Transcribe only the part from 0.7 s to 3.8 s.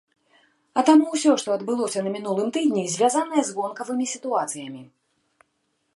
А таму ўсё, што адбылося на мінулым тыдні, звязанае з